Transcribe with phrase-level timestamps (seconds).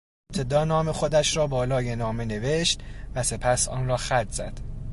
[0.29, 2.79] ابتدا نام خودش را بالای نامه نوشت
[3.15, 4.59] و سپس آن را خط زد.